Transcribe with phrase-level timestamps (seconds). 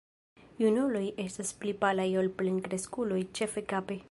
[0.61, 3.99] Junuloj estas pli palaj ol plenkreskuloj, ĉefe kape.